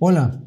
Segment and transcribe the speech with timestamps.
[0.00, 0.42] Hola,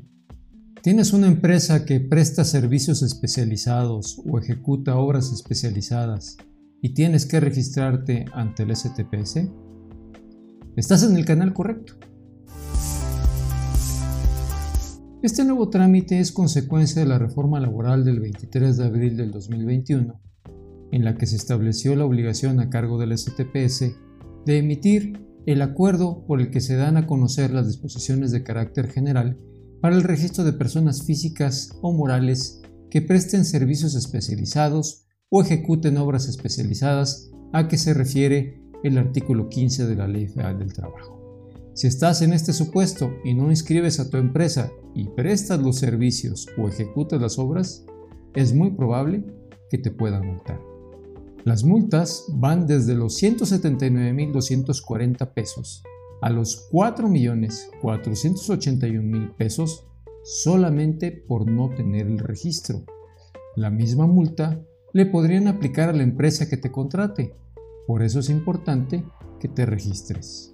[0.84, 6.36] ¿tienes una empresa que presta servicios especializados o ejecuta obras especializadas
[6.82, 9.48] y tienes que registrarte ante el STPS?
[10.76, 11.94] Estás en el canal correcto.
[15.24, 20.22] Este nuevo trámite es consecuencia de la reforma laboral del 23 de abril del 2021,
[20.92, 23.96] en la que se estableció la obligación a cargo del STPS
[24.46, 28.92] de emitir el acuerdo por el que se dan a conocer las disposiciones de carácter
[28.92, 29.40] general
[29.82, 36.28] para el registro de personas físicas o morales que presten servicios especializados o ejecuten obras
[36.28, 41.50] especializadas a que se refiere el artículo 15 de la Ley Federal del Trabajo.
[41.74, 46.48] Si estás en este supuesto y no inscribes a tu empresa y prestas los servicios
[46.58, 47.86] o ejecutas las obras,
[48.36, 49.24] es muy probable
[49.70, 50.60] que te puedan multar.
[51.46, 55.84] Las multas van desde los 179.240 pesos
[56.22, 59.86] a los 4.481.000 pesos
[60.24, 62.84] solamente por no tener el registro.
[63.56, 64.62] La misma multa
[64.94, 67.34] le podrían aplicar a la empresa que te contrate.
[67.86, 69.06] Por eso es importante
[69.40, 70.54] que te registres.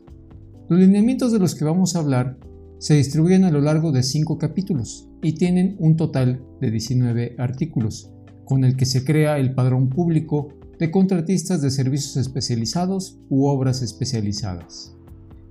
[0.69, 2.37] Los lineamientos de los que vamos a hablar
[2.77, 8.11] se distribuyen a lo largo de 5 capítulos y tienen un total de 19 artículos,
[8.45, 13.81] con el que se crea el padrón público de contratistas de servicios especializados u obras
[13.81, 14.95] especializadas.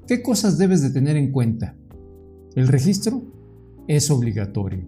[0.06, 1.76] ¿Qué cosas debes de tener en cuenta?
[2.54, 3.22] El registro
[3.88, 4.86] es obligatorio.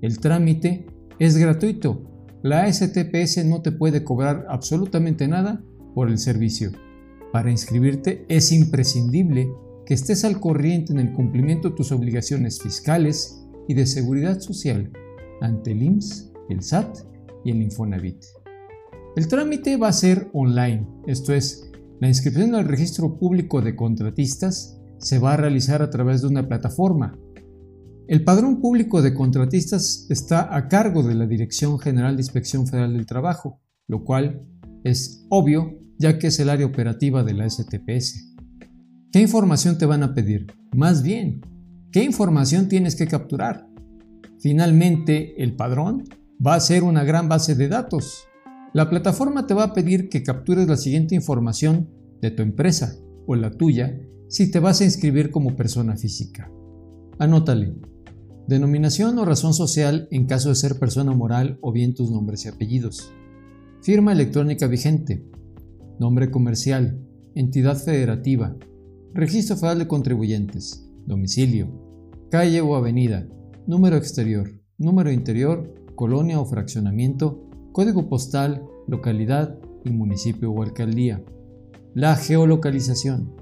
[0.00, 0.86] El trámite
[1.18, 2.02] es gratuito.
[2.42, 5.62] La STPS no te puede cobrar absolutamente nada
[5.94, 6.72] por el servicio.
[7.32, 9.48] Para inscribirte es imprescindible
[9.86, 14.90] que estés al corriente en el cumplimiento de tus obligaciones fiscales y de seguridad social
[15.40, 16.98] ante el IMSS, el SAT
[17.44, 18.24] y el Infonavit.
[19.16, 21.70] El trámite va a ser online, esto es,
[22.00, 26.48] la inscripción al registro público de contratistas se va a realizar a través de una
[26.48, 27.16] plataforma.
[28.08, 32.92] El padrón público de contratistas está a cargo de la Dirección General de Inspección Federal
[32.92, 34.48] del Trabajo, lo cual
[34.82, 38.34] es obvio ya que es el área operativa de la STPS.
[39.12, 40.48] ¿Qué información te van a pedir?
[40.74, 41.40] Más bien,
[41.92, 43.68] ¿qué información tienes que capturar?
[44.40, 46.02] Finalmente, el padrón
[46.44, 48.26] va a ser una gran base de datos
[48.74, 51.88] la plataforma te va a pedir que captures la siguiente información
[52.20, 56.50] de tu empresa o la tuya si te vas a inscribir como persona física.
[57.20, 57.76] Anótale.
[58.48, 62.48] Denominación o razón social en caso de ser persona moral o bien tus nombres y
[62.48, 63.12] apellidos.
[63.80, 65.24] Firma electrónica vigente.
[66.00, 66.98] Nombre comercial.
[67.36, 68.56] Entidad federativa.
[69.14, 70.90] Registro Federal de Contribuyentes.
[71.06, 71.68] Domicilio.
[72.28, 73.28] Calle o avenida.
[73.68, 74.50] Número exterior.
[74.78, 75.72] Número interior.
[75.94, 77.43] Colonia o fraccionamiento
[77.74, 81.24] código postal, localidad y municipio o alcaldía.
[81.92, 83.34] La geolocalización,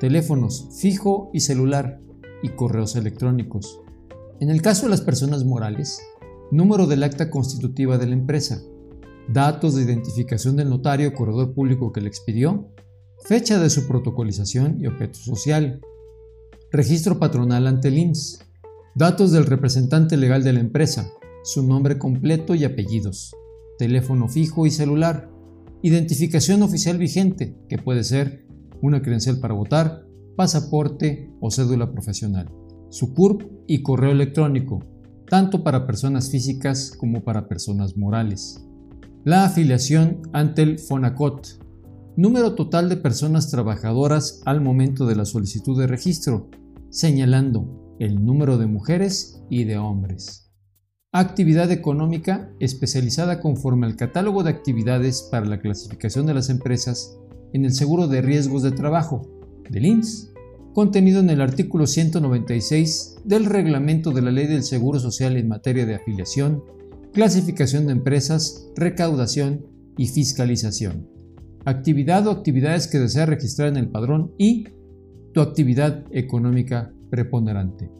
[0.00, 2.00] teléfonos fijo y celular
[2.42, 3.80] y correos electrónicos.
[4.40, 6.02] En el caso de las personas morales,
[6.50, 8.60] número del acta constitutiva de la empresa,
[9.28, 12.72] datos de identificación del notario o corredor público que le expidió,
[13.26, 15.80] fecha de su protocolización y objeto social,
[16.72, 18.40] registro patronal ante el IMSS,
[18.96, 21.12] datos del representante legal de la empresa,
[21.44, 23.36] su nombre completo y apellidos,
[23.78, 25.30] teléfono fijo y celular,
[25.82, 28.46] identificación oficial vigente, que puede ser
[28.82, 30.04] una credencial para votar,
[30.36, 32.50] pasaporte o cédula profesional,
[32.90, 34.80] su CURP y correo electrónico,
[35.28, 38.64] tanto para personas físicas como para personas morales.
[39.24, 41.60] La afiliación ante el FONACOT,
[42.16, 46.50] número total de personas trabajadoras al momento de la solicitud de registro,
[46.90, 50.47] señalando el número de mujeres y de hombres
[51.12, 57.18] actividad económica especializada conforme al catálogo de actividades para la clasificación de las empresas
[57.54, 59.22] en el seguro de riesgos de trabajo
[59.70, 60.34] del INS,
[60.74, 65.86] contenido en el artículo 196 del reglamento de la Ley del Seguro Social en materia
[65.86, 66.62] de afiliación,
[67.14, 69.64] clasificación de empresas, recaudación
[69.96, 71.08] y fiscalización.
[71.64, 74.64] Actividad o actividades que desea registrar en el padrón y
[75.32, 77.90] tu actividad económica preponderante.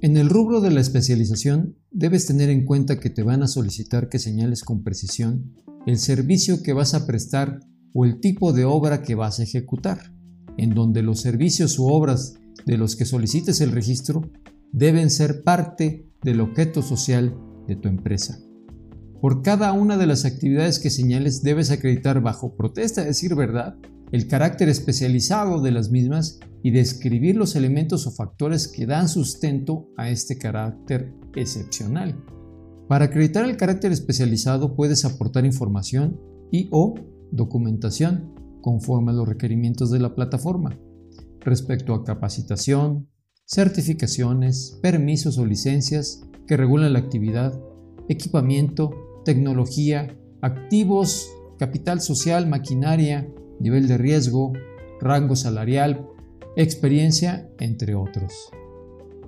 [0.00, 4.08] En el rubro de la especialización, debes tener en cuenta que te van a solicitar
[4.08, 5.54] que señales con precisión
[5.86, 7.60] el servicio que vas a prestar
[7.92, 10.12] o el tipo de obra que vas a ejecutar,
[10.56, 12.34] en donde los servicios u obras
[12.66, 14.28] de los que solicites el registro
[14.72, 17.36] deben ser parte del objeto social
[17.68, 18.40] de tu empresa.
[19.20, 23.76] Por cada una de las actividades que señales debes acreditar bajo protesta de decir verdad
[24.10, 29.88] el carácter especializado de las mismas y describir los elementos o factores que dan sustento
[29.96, 32.16] a este carácter excepcional.
[32.88, 36.20] Para acreditar el carácter especializado puedes aportar información
[36.50, 36.94] y o
[37.32, 40.78] documentación conforme a los requerimientos de la plataforma
[41.40, 43.08] respecto a capacitación,
[43.46, 47.58] certificaciones, permisos o licencias que regulan la actividad,
[48.08, 51.28] equipamiento, tecnología, activos,
[51.58, 53.28] capital social, maquinaria,
[53.60, 54.52] nivel de riesgo,
[55.00, 56.06] rango salarial,
[56.56, 58.50] experiencia, entre otros.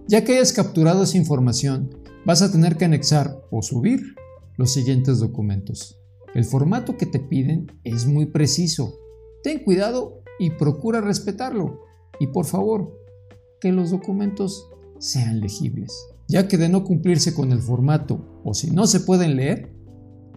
[0.09, 1.91] Ya que hayas capturado esa información,
[2.25, 4.15] vas a tener que anexar o subir
[4.57, 5.99] los siguientes documentos.
[6.33, 8.95] El formato que te piden es muy preciso.
[9.43, 11.81] Ten cuidado y procura respetarlo.
[12.21, 12.97] Y por favor,
[13.61, 14.69] que los documentos
[15.01, 15.93] sean legibles,
[16.29, 19.75] ya que de no cumplirse con el formato o si no se pueden leer,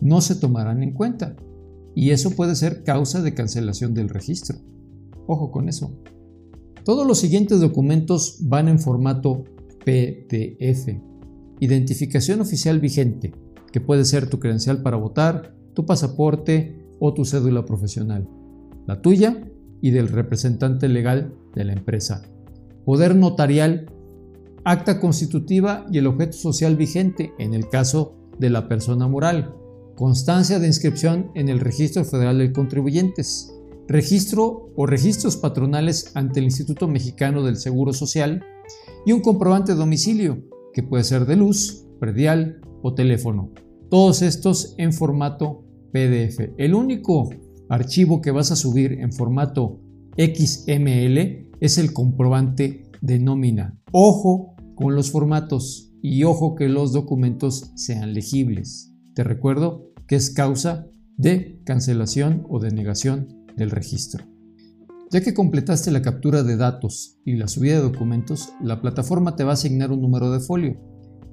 [0.02, 1.36] no se tomarán en cuenta.
[1.94, 4.58] Y eso puede ser causa de cancelación del registro.
[5.28, 5.94] Ojo con eso.
[6.84, 9.44] Todos los siguientes documentos van en formato
[9.86, 10.98] PDF.
[11.60, 13.34] Identificación oficial vigente,
[13.72, 18.28] que puede ser tu credencial para votar, tu pasaporte o tu cédula profesional.
[18.88, 19.46] La tuya
[19.82, 22.24] y del representante legal de la empresa.
[22.86, 23.92] Poder notarial,
[24.64, 29.56] acta constitutiva y el objeto social vigente en el caso de la persona moral.
[29.96, 33.54] Constancia de inscripción en el Registro Federal de Contribuyentes.
[33.88, 38.44] Registro o registros patronales ante el Instituto Mexicano del Seguro Social
[39.06, 40.44] y un comprobante de domicilio,
[40.74, 43.52] que puede ser de luz, predial o teléfono.
[43.90, 46.52] Todos estos en formato PDF.
[46.58, 47.30] El único
[47.70, 49.82] archivo que vas a subir en formato
[50.18, 53.78] XML es el comprobante de nómina.
[53.92, 58.94] Ojo con los formatos y ojo que los documentos sean legibles.
[59.14, 60.88] Te recuerdo que es causa
[61.18, 64.26] de cancelación o denegación del registro.
[65.12, 69.44] Ya que completaste la captura de datos y la subida de documentos, la plataforma te
[69.44, 70.78] va a asignar un número de folio,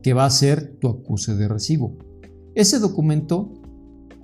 [0.02, 1.98] que va a ser tu acuse de recibo.
[2.54, 3.52] Ese documento,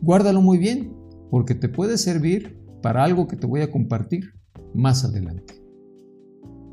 [0.01, 0.97] guárdalo muy bien,
[1.31, 4.33] porque te puede servir para algo que te voy a compartir
[4.73, 5.63] más adelante.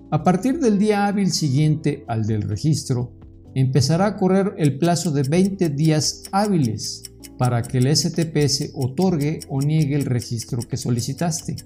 [0.10, 3.14] A partir del día hábil siguiente al del registro,
[3.56, 7.04] empezará a correr el plazo de 20 días hábiles
[7.38, 11.58] para que el STPS otorgue o niegue el registro que solicitaste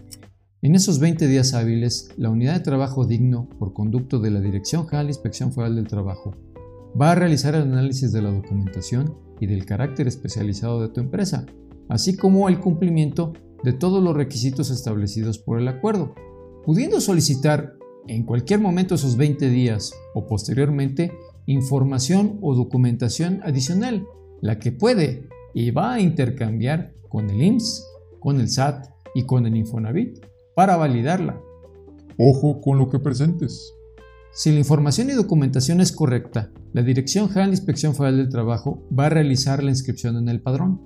[0.63, 4.87] en esos 20 días hábiles, la Unidad de Trabajo Digno, por conducto de la Dirección
[4.87, 6.37] General de Inspección Federal del Trabajo,
[6.99, 11.45] va a realizar el análisis de la documentación y del carácter especializado de tu empresa,
[11.89, 16.15] así como el cumplimiento de todos los requisitos establecidos por el acuerdo,
[16.63, 17.73] pudiendo solicitar
[18.07, 21.11] en cualquier momento esos 20 días o posteriormente
[21.45, 24.07] información o documentación adicional,
[24.41, 27.85] la que puede y va a intercambiar con el IMSS,
[28.21, 31.39] con el SAT y con el Infonavit para validarla.
[32.17, 33.73] Ojo con lo que presentes.
[34.31, 38.83] Si la información y documentación es correcta, la Dirección General de Inspección Federal del Trabajo
[38.97, 40.81] va a realizar la inscripción en el padrón,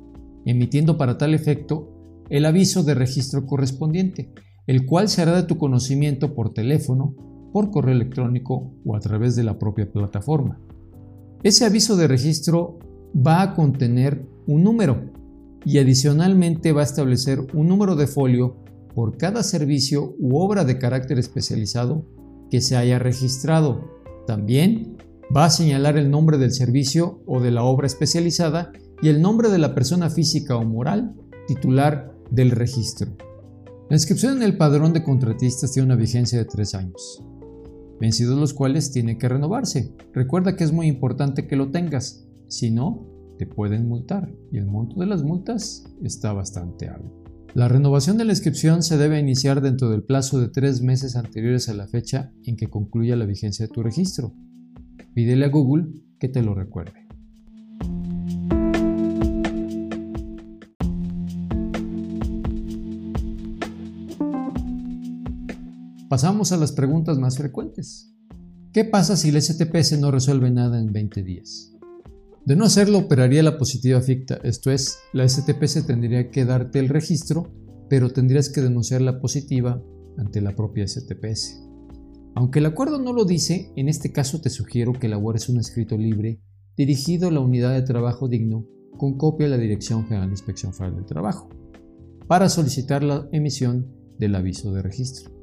[0.45, 1.93] emitiendo para tal efecto
[2.29, 4.33] el aviso de registro correspondiente,
[4.67, 7.15] el cual se hará de tu conocimiento por teléfono,
[7.53, 10.59] por correo electrónico o a través de la propia plataforma.
[11.43, 12.79] Ese aviso de registro
[13.15, 15.11] va a contener un número
[15.65, 18.57] y adicionalmente va a establecer un número de folio
[18.97, 22.03] por cada servicio u obra de carácter especializado
[22.49, 23.91] que se haya registrado.
[24.25, 24.97] También
[25.35, 28.71] va a señalar el nombre del servicio o de la obra especializada
[29.03, 31.13] y el nombre de la persona física o moral
[31.45, 33.15] titular del registro.
[33.87, 37.23] La inscripción en el padrón de contratistas tiene una vigencia de tres años,
[38.01, 39.93] vencidos los cuales tiene que renovarse.
[40.11, 43.05] Recuerda que es muy importante que lo tengas, si no,
[43.37, 47.26] te pueden multar y el monto de las multas está bastante alto.
[47.53, 51.69] La renovación de la inscripción se debe iniciar dentro del plazo de tres meses anteriores
[51.69, 54.33] a la fecha en que concluya la vigencia de tu registro.
[55.13, 55.87] Pídele a Google
[56.19, 57.07] que te lo recuerde.
[66.09, 68.13] Pasamos a las preguntas más frecuentes.
[68.71, 71.76] ¿Qué pasa si el STPS no resuelve nada en 20 días?
[72.47, 76.87] De no hacerlo, operaría la positiva ficta, esto es, la STPS tendría que darte el
[76.87, 77.51] registro,
[77.89, 79.83] pero tendrías que denunciar la positiva
[80.17, 81.61] ante la propia STPS.
[82.35, 85.97] Aunque el acuerdo no lo dice, en este caso te sugiero que elabores un escrito
[85.97, 86.39] libre
[86.77, 88.65] dirigido a la unidad de trabajo digno
[88.97, 91.49] con copia a la Dirección General de Inspección Federal del Trabajo
[92.29, 95.33] para solicitar la emisión del aviso de registro.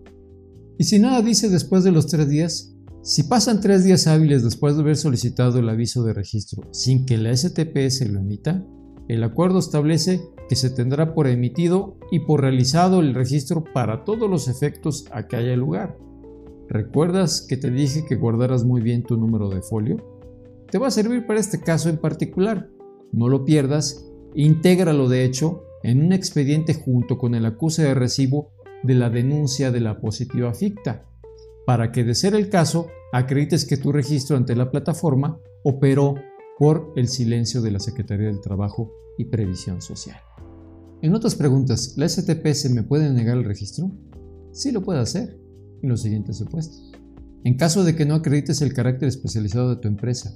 [0.79, 2.74] Y si nada dice después de los tres días,
[3.05, 7.19] si pasan tres días hábiles después de haber solicitado el aviso de registro sin que
[7.19, 8.65] la STPS lo emita,
[9.09, 14.31] el acuerdo establece que se tendrá por emitido y por realizado el registro para todos
[14.31, 15.99] los efectos a que haya lugar.
[16.71, 19.99] ¿Recuerdas que te dije que guardaras muy bien tu número de folio?
[20.71, 22.71] Te va a servir para este caso en particular.
[23.13, 28.55] No lo pierdas, intégralo de hecho en un expediente junto con el acuse de recibo
[28.83, 31.05] de la denuncia de la positiva ficta
[31.67, 36.15] para que de ser el caso acredites que tu registro ante la plataforma operó
[36.59, 40.19] por el silencio de la Secretaría del Trabajo y Previsión Social.
[41.03, 43.91] En otras preguntas, ¿la STPS me puede negar el registro?
[44.53, 45.39] Sí lo puede hacer,
[45.83, 46.93] en los siguientes supuestos.
[47.45, 50.35] En caso de que no acredites el carácter especializado de tu empresa,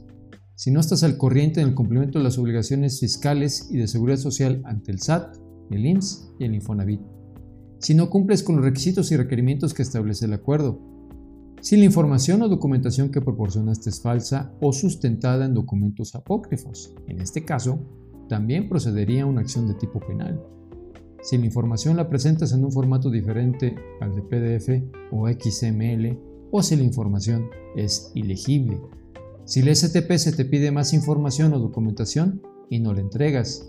[0.55, 4.19] si no estás al corriente en el cumplimiento de las obligaciones fiscales y de seguridad
[4.19, 5.37] social ante el SAT,
[5.71, 7.01] el IMSS y el Infonavit,
[7.79, 10.81] si no cumples con los requisitos y requerimientos que establece el acuerdo,
[11.61, 16.95] si la información o documentación que proporcionaste es falsa o sustentada en documentos apócrifos.
[17.07, 17.81] En este caso,
[18.29, 20.41] también procedería una acción de tipo penal.
[21.23, 26.19] Si la información la presentas en un formato diferente al de PDF o XML,
[26.51, 28.81] o si la información es ilegible.
[29.45, 33.69] Si la STP se te pide más información o documentación y no la entregas.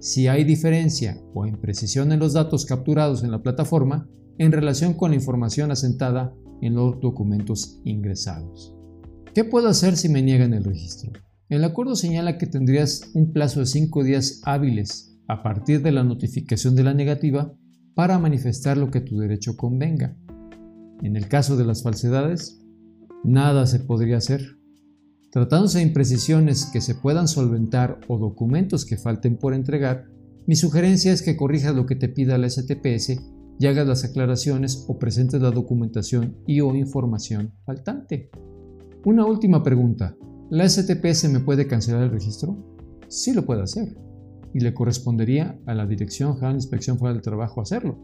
[0.00, 5.10] Si hay diferencia o imprecisión en los datos capturados en la plataforma en relación con
[5.10, 8.74] la información asentada en los documentos ingresados.
[9.34, 11.12] ¿Qué puedo hacer si me niegan el registro?
[11.50, 16.02] El acuerdo señala que tendrías un plazo de 5 días hábiles a partir de la
[16.02, 17.52] notificación de la negativa
[17.94, 20.16] para manifestar lo que tu derecho convenga.
[21.02, 22.64] En el caso de las falsedades,
[23.22, 24.59] nada se podría hacer.
[25.30, 30.06] Tratándose de imprecisiones que se puedan solventar o documentos que falten por entregar,
[30.46, 33.20] mi sugerencia es que corrijas lo que te pida la STPS
[33.60, 38.30] y hagas las aclaraciones o presentes la documentación y o información faltante.
[39.04, 40.16] Una última pregunta.
[40.50, 42.56] ¿La STPS me puede cancelar el registro?
[43.06, 43.96] Sí lo puede hacer.
[44.52, 47.98] Y le correspondería a la Dirección General de Inspección Federal del Trabajo hacerlo.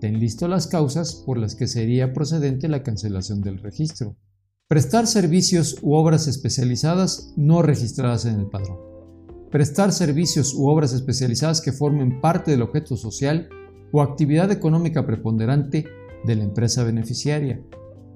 [0.00, 4.16] Ten listo las causas por las que sería procedente la cancelación del registro.
[4.70, 8.78] Prestar servicios u obras especializadas no registradas en el padrón.
[9.50, 13.48] Prestar servicios u obras especializadas que formen parte del objeto social
[13.90, 15.86] o actividad económica preponderante
[16.22, 17.60] de la empresa beneficiaria.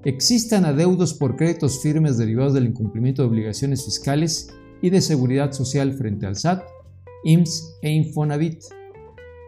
[0.04, 5.92] Existan adeudos por créditos firmes derivados del incumplimiento de obligaciones fiscales y de seguridad social
[5.94, 6.62] frente al SAT,
[7.24, 8.62] IMSS e Infonavit.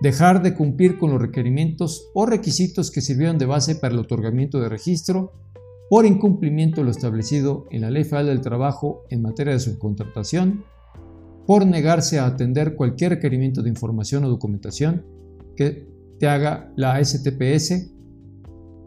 [0.00, 4.58] Dejar de cumplir con los requerimientos o requisitos que sirvieron de base para el otorgamiento
[4.58, 5.46] de registro
[5.88, 10.64] por incumplimiento de lo establecido en la Ley Federal del Trabajo en materia de subcontratación,
[11.46, 15.04] por negarse a atender cualquier requerimiento de información o documentación
[15.54, 15.88] que
[16.18, 17.92] te haga la STPS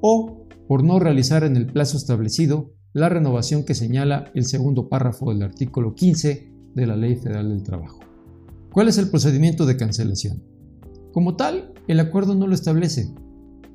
[0.02, 5.32] o por no realizar en el plazo establecido la renovación que señala el segundo párrafo
[5.32, 8.00] del artículo 15 de la Ley Federal del Trabajo.
[8.72, 10.44] ¿Cuál es el procedimiento de cancelación?
[11.12, 13.14] Como tal, el acuerdo no lo establece.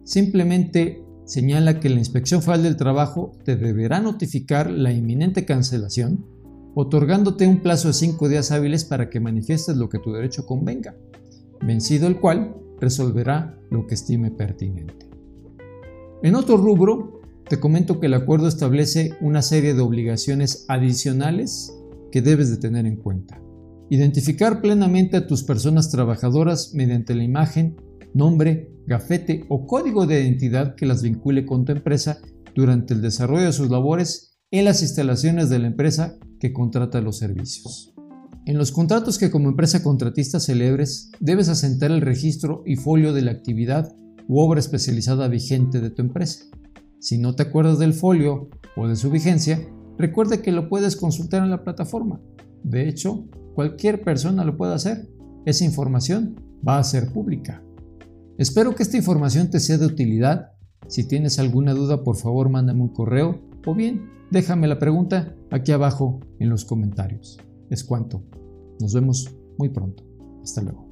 [0.04, 6.25] Simplemente señala que la Inspección Federal del Trabajo te deberá notificar la inminente cancelación,
[6.75, 10.97] otorgándote un plazo de cinco días hábiles para que manifiestes lo que tu derecho convenga,
[11.61, 15.09] vencido el cual resolverá lo que estime pertinente.
[16.23, 21.75] En otro rubro, te comento que el acuerdo establece una serie de obligaciones adicionales
[22.11, 23.40] que debes de tener en cuenta.
[23.90, 27.76] Identificar plenamente a tus personas trabajadoras mediante la imagen,
[28.14, 32.18] nombre, gafete o código de identidad que las vincule con tu empresa
[32.54, 37.18] durante el desarrollo de sus labores en las instalaciones de la empresa que contrata los
[37.18, 37.92] servicios.
[38.47, 43.23] En los contratos que como empresa contratista celebres, debes asentar el registro y folio de
[43.23, 43.94] la actividad
[44.28, 46.44] u obra especializada vigente de tu empresa.
[47.00, 49.66] Si no te acuerdas del folio o de su vigencia,
[49.99, 52.21] recuerda que lo puedes consultar en la plataforma.
[52.62, 55.09] De hecho, cualquier persona lo puede hacer.
[55.47, 57.62] Esa información va a ser pública.
[58.38, 60.52] Espero que esta información te sea de utilidad.
[60.88, 65.72] Si tienes alguna duda, por favor mándame un correo o bien déjame la pregunta aquí
[65.72, 67.38] abajo en los comentarios.
[67.70, 68.24] Es cuanto.
[68.80, 70.04] Nos vemos muy pronto.
[70.42, 70.83] Hasta luego.